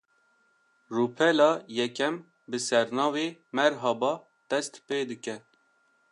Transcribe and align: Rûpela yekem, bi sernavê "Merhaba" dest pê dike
Rûpela 0.95 1.51
yekem, 1.77 2.15
bi 2.49 2.57
sernavê 2.67 3.27
"Merhaba" 3.57 4.13
dest 4.49 4.73
pê 4.85 4.97
dike 5.09 5.35